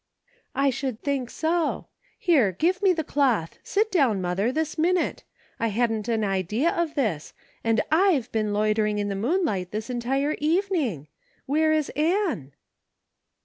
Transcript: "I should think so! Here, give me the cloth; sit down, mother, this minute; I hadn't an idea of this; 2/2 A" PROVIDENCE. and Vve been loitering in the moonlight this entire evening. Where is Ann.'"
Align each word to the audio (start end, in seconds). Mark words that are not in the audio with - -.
"I 0.55 0.71
should 0.71 1.03
think 1.03 1.29
so! 1.29 1.85
Here, 2.17 2.53
give 2.53 2.81
me 2.81 2.91
the 2.91 3.03
cloth; 3.03 3.59
sit 3.61 3.91
down, 3.91 4.19
mother, 4.19 4.51
this 4.51 4.75
minute; 4.75 5.23
I 5.59 5.67
hadn't 5.67 6.07
an 6.07 6.23
idea 6.23 6.71
of 6.71 6.95
this; 6.95 7.33
2/2 7.33 7.33
A" 7.33 7.61
PROVIDENCE. 7.85 8.11
and 8.11 8.23
Vve 8.25 8.31
been 8.31 8.51
loitering 8.51 8.97
in 8.97 9.09
the 9.09 9.15
moonlight 9.15 9.69
this 9.69 9.91
entire 9.91 10.33
evening. 10.39 11.07
Where 11.45 11.71
is 11.71 11.89
Ann.'" 11.95 12.53